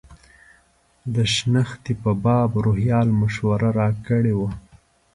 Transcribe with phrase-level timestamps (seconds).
[1.15, 4.49] د شنختې په باب روهیال مشوره راسره کړې وه.